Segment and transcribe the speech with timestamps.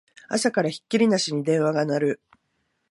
[0.29, 2.21] 朝からひっきりなしに電話が鳴る